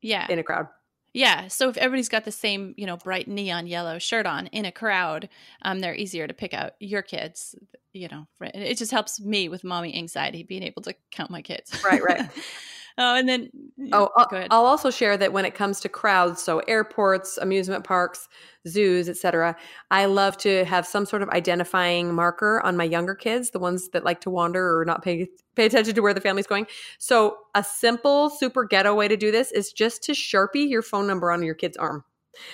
[0.03, 0.27] Yeah.
[0.29, 0.67] in a crowd.
[1.13, 1.47] Yeah.
[1.47, 4.73] So if everybody's got the same, you know, bright neon yellow shirt on in a
[4.73, 5.29] crowd,
[5.63, 7.55] um, they're easier to pick out your kids.
[7.93, 11.81] You know, it just helps me with mommy anxiety being able to count my kids.
[11.85, 12.29] Right, right.
[12.99, 13.51] oh, and then
[13.93, 14.47] Oh, I'll.
[14.51, 18.29] I'll also share that when it comes to crowds, so airports, amusement parks,
[18.69, 19.57] zoos, etc.,
[19.91, 23.89] I love to have some sort of identifying marker on my younger kids, the ones
[23.91, 26.67] that like to wander or not pay pay attention to where the family's going.
[26.99, 31.07] So, a simple, super ghetto way to do this is just to sharpie your phone
[31.07, 32.05] number on your kid's arm.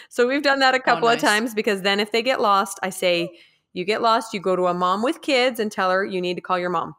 [0.08, 1.22] So we've done that a oh, couple of Oh, nice.
[1.22, 3.38] times because then if they get lost, I say,
[3.72, 6.34] "You get lost, you go to a mom with kids and tell her you need
[6.34, 6.94] to call your mom."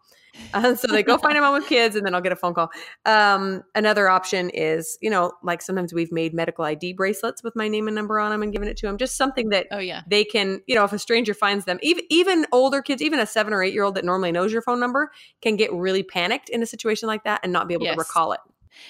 [0.53, 2.53] Uh, so they go find a mom with kids, and then I'll get a phone
[2.53, 2.69] call.
[3.05, 7.67] Um, another option is, you know, like sometimes we've made medical ID bracelets with my
[7.67, 8.97] name and number on them and given it to them.
[8.97, 10.01] Just something that oh yeah.
[10.07, 13.25] they can, you know, if a stranger finds them, even even older kids, even a
[13.25, 16.49] seven or eight year old that normally knows your phone number, can get really panicked
[16.49, 17.95] in a situation like that and not be able Yes.
[17.95, 18.39] to recall it.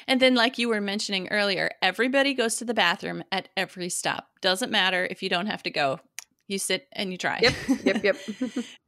[0.08, 4.30] And then, like you were mentioning earlier, everybody goes to the bathroom at every stop.
[4.42, 6.00] Doesn't matter if you don't have to go.
[6.48, 7.40] You sit and you try.
[7.42, 8.18] Yep, yep, yep.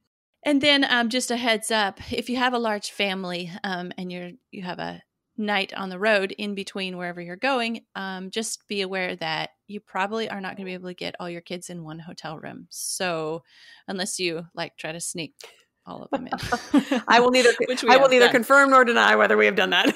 [0.45, 4.11] And then, um, just a heads up: if you have a large family um, and
[4.11, 5.01] you're you have a
[5.37, 9.79] night on the road in between wherever you're going, um, just be aware that you
[9.79, 12.37] probably are not going to be able to get all your kids in one hotel
[12.37, 12.67] room.
[12.69, 13.43] So,
[13.87, 15.33] unless you like try to sneak
[15.85, 16.33] all of them in,
[17.07, 18.33] I will neither Which I will neither done.
[18.33, 19.93] confirm nor deny whether we have done that.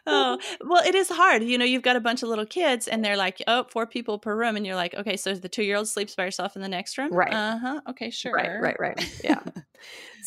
[0.07, 3.03] oh well it is hard you know you've got a bunch of little kids and
[3.03, 5.77] they're like oh four people per room and you're like okay so the two year
[5.77, 7.33] old sleeps by herself in the next room Right.
[7.33, 9.19] uh-huh okay sure Right, right, right.
[9.23, 9.39] Yeah.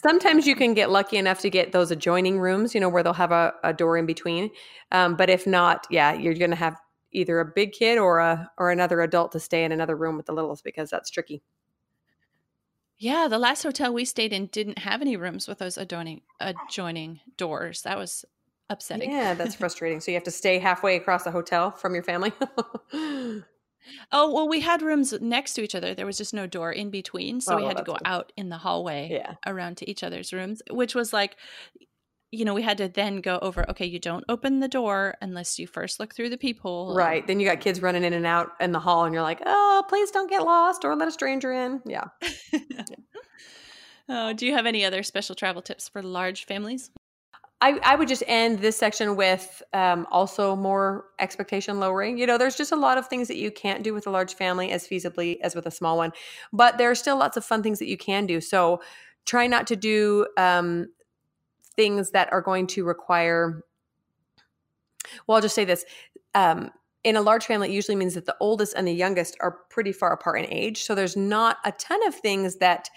[0.02, 3.12] Sometimes you can get lucky enough to get those adjoining rooms, you know, where they'll
[3.14, 4.50] have a, a door in between.
[4.92, 6.76] Um, but if not, yeah, you're going to have
[7.10, 10.26] either a big kid or a or another adult to stay in another room with
[10.26, 11.42] the littles because that's tricky.
[12.98, 17.20] yeah the last hotel we stayed in didn't have any rooms with those adjoining adjoining
[17.36, 18.24] doors that was
[18.70, 20.00] upsetting Yeah, that's frustrating.
[20.00, 22.32] So you have to stay halfway across the hotel from your family.
[24.12, 26.90] oh well we had rooms next to each other there was just no door in
[26.90, 28.02] between so Oh, we well, had to go good.
[28.04, 29.34] out in the hallway yeah.
[29.46, 31.36] around to each other's rooms, which was like,
[32.30, 35.58] you know, we had to then go over, okay, you don't open the door unless
[35.58, 36.94] you first look through the peephole.
[36.94, 37.26] Right.
[37.26, 39.82] Then you got kids running in and out in the hall and you're like, "Oh,
[39.88, 42.04] please don't get lost or let a stranger in." Yeah.
[44.10, 46.90] oh, do you have any other special travel tips for large families?
[47.60, 52.16] I, I would just end this section with um, also more expectation lowering.
[52.16, 54.34] You know, there's just a lot of things that you can't do with a large
[54.34, 56.12] family as feasibly as with a small one,
[56.52, 58.40] but there are still lots of fun things that you can do.
[58.40, 58.80] So
[59.26, 60.86] try not to do um,
[61.74, 63.64] things that are going to require.
[65.26, 65.84] Well, I'll just say this.
[66.34, 66.70] Um,
[67.04, 69.92] in a large family, it usually means that the oldest and the youngest are pretty
[69.92, 70.82] far apart in age.
[70.82, 72.88] So there's not a ton of things that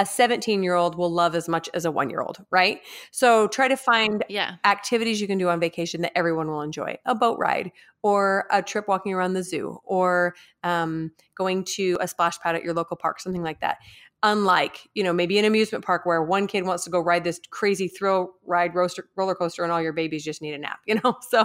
[0.00, 2.80] a 17 year old will love as much as a one year old, right?
[3.10, 4.54] So try to find yeah.
[4.64, 7.70] activities you can do on vacation that everyone will enjoy a boat ride
[8.02, 10.34] or a trip walking around the zoo or
[10.64, 13.76] um, going to a splash pad at your local park, something like that.
[14.22, 17.38] Unlike, you know, maybe an amusement park where one kid wants to go ride this
[17.50, 21.18] crazy thrill ride roller coaster and all your babies just need a nap, you know?
[21.28, 21.44] So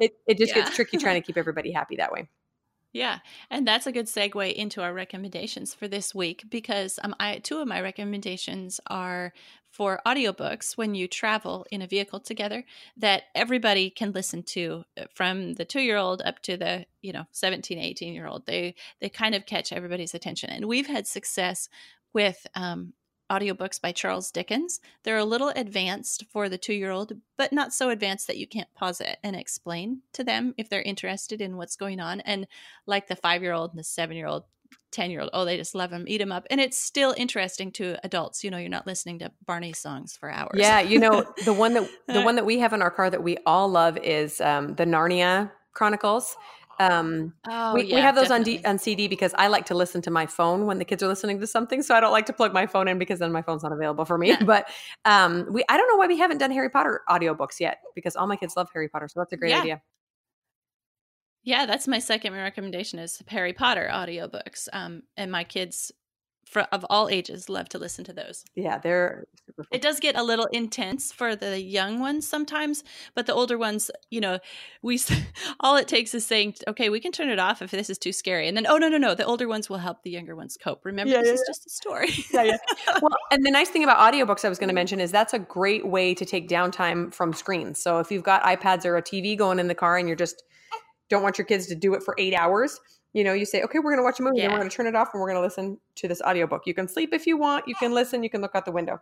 [0.00, 0.64] it, it just yeah.
[0.64, 2.28] gets tricky trying to keep everybody happy that way.
[2.94, 3.18] Yeah,
[3.50, 7.58] and that's a good segue into our recommendations for this week because um, I two
[7.58, 9.32] of my recommendations are
[9.68, 12.64] for audiobooks when you travel in a vehicle together
[12.96, 17.78] that everybody can listen to uh, from the 2-year-old up to the, you know, 17,
[17.78, 18.46] 18-year-old.
[18.46, 20.50] They they kind of catch everybody's attention.
[20.50, 21.68] And we've had success
[22.12, 22.92] with um,
[23.30, 24.80] audiobooks by Charles Dickens.
[25.02, 28.46] They're a little advanced for the two year old, but not so advanced that you
[28.46, 32.20] can't pause it and explain to them if they're interested in what's going on.
[32.20, 32.46] And
[32.86, 34.44] like the five year old and the seven year old,
[34.92, 36.46] 10 year old, oh, they just love them, eat them up.
[36.50, 38.44] And it's still interesting to adults.
[38.44, 40.54] You know, you're not listening to Barney songs for hours.
[40.54, 40.80] Yeah.
[40.80, 43.38] You know, the one that, the one that we have in our car that we
[43.46, 46.36] all love is um, the Narnia Chronicles.
[46.78, 49.74] Um, oh, we, yeah, we have those on, D, on CD because I like to
[49.74, 51.82] listen to my phone when the kids are listening to something.
[51.82, 54.04] So I don't like to plug my phone in because then my phone's not available
[54.04, 54.28] for me.
[54.28, 54.42] Yeah.
[54.44, 54.68] But
[55.04, 58.26] um, we, I don't know why we haven't done Harry Potter audiobooks yet because all
[58.26, 59.08] my kids love Harry Potter.
[59.08, 59.60] So that's a great yeah.
[59.60, 59.82] idea.
[61.44, 64.68] Yeah, that's my second recommendation is Harry Potter audiobooks.
[64.72, 65.92] Um, and my kids
[66.44, 68.44] for, of all ages love to listen to those.
[68.54, 69.26] Yeah, they're
[69.72, 73.90] It does get a little intense for the young ones sometimes, but the older ones,
[74.10, 74.38] you know,
[74.82, 75.00] we
[75.60, 78.12] all it takes is saying, "Okay, we can turn it off if this is too
[78.12, 80.56] scary." And then, "Oh, no, no, no, the older ones will help the younger ones
[80.56, 81.50] cope." Remember, yeah, this yeah, is yeah.
[81.50, 82.08] just a story.
[82.32, 82.56] yeah, yeah.
[83.02, 85.38] Well, and the nice thing about audiobooks I was going to mention is that's a
[85.38, 87.80] great way to take downtime from screens.
[87.80, 90.42] So if you've got iPads or a TV going in the car and you're just
[91.10, 92.80] don't want your kids to do it for 8 hours,
[93.14, 94.44] you know, you say, okay, we're going to watch a movie yeah.
[94.44, 96.66] and we're going to turn it off and we're going to listen to this audiobook.
[96.66, 99.00] You can sleep if you want, you can listen, you can look out the window.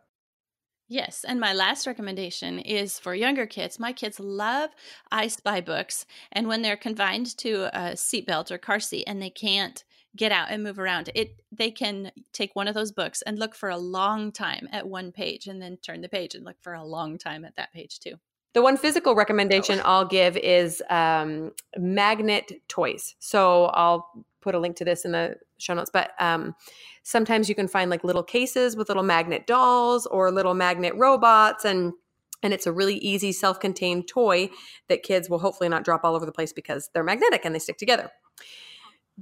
[0.89, 3.81] Yes, and my last recommendation is for younger kids.
[3.81, 4.71] My kids love
[5.11, 9.31] I Spy books, and when they're confined to a seatbelt or car seat and they
[9.31, 13.39] can't get out and move around, it they can take one of those books and
[13.39, 16.61] look for a long time at one page, and then turn the page and look
[16.61, 18.17] for a long time at that page too.
[18.55, 19.89] The one physical recommendation oh.
[19.89, 23.15] I'll give is um, magnet toys.
[23.19, 24.11] So I'll
[24.41, 26.55] put a link to this in the show notes, but um,
[27.03, 31.65] sometimes you can find like little cases with little magnet dolls or little magnet robots
[31.65, 31.93] and
[32.45, 34.51] and it's a really easy self-contained toy
[34.89, 37.61] that kids will hopefully not drop all over the place because they're magnetic and they
[37.61, 38.11] stick together.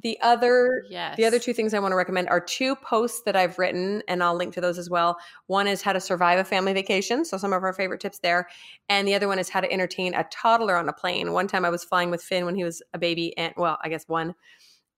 [0.03, 1.17] The other yes.
[1.17, 4.23] the other two things I want to recommend are two posts that I've written and
[4.23, 5.19] I'll link to those as well.
[5.47, 8.49] One is how to survive a family vacation, so some of our favorite tips there,
[8.89, 11.33] and the other one is how to entertain a toddler on a plane.
[11.33, 13.89] One time I was flying with Finn when he was a baby and well, I
[13.89, 14.35] guess one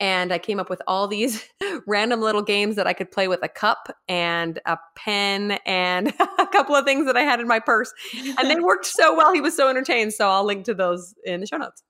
[0.00, 1.48] and I came up with all these
[1.86, 6.46] random little games that I could play with a cup and a pen and a
[6.46, 7.92] couple of things that I had in my purse.
[8.36, 9.32] And they worked so well.
[9.32, 10.12] He was so entertained.
[10.12, 11.84] So I'll link to those in the show notes.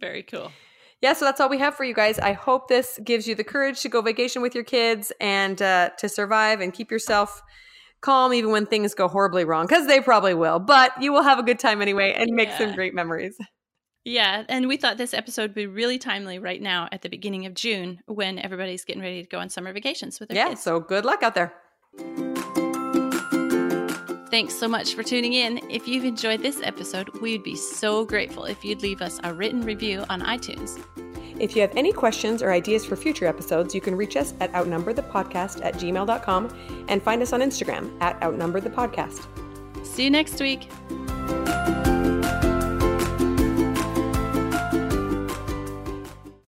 [0.00, 0.52] Very cool
[1.00, 2.18] yeah, so that's all we have for you guys.
[2.18, 5.90] I hope this gives you the courage to go vacation with your kids and uh,
[5.98, 7.42] to survive and keep yourself
[8.00, 10.58] calm even when things go horribly wrong because they probably will.
[10.58, 13.36] But you will have a good time anyway and make some great memories.
[14.04, 17.46] Yeah, and we thought this episode would be really timely right now at the beginning
[17.46, 20.62] of June when everybody's getting ready to go on summer vacations with their yeah, kids.
[20.62, 21.52] so good luck out there.
[24.30, 25.58] Thanks so much for tuning in.
[25.70, 29.62] If you've enjoyed this episode, we'd be so grateful if you'd leave us a written
[29.62, 30.78] review on iTunes.
[31.40, 34.52] If you have any questions or ideas for future episodes, you can reach us at
[34.52, 39.26] outnumberthepodcast at gmail.com and find us on Instagram at outnumberthepodcast.
[39.86, 40.68] See you next week.